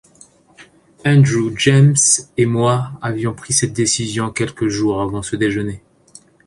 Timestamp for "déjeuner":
5.35-5.83